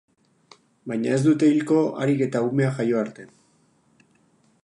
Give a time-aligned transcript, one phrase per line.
[0.91, 3.29] Baina ez dute hilko harik eta umea jaio arte.